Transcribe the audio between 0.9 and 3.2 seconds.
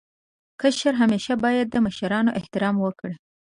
همېشه باید د مشرانو احترام وکړي.